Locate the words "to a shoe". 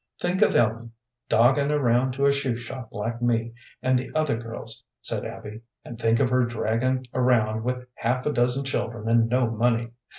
2.13-2.57